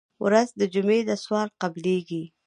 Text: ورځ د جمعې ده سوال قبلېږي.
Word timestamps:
ورځ 0.25 0.49
د 0.59 0.61
جمعې 0.73 1.01
ده 1.07 1.15
سوال 1.23 1.47
قبلېږي. 1.61 2.23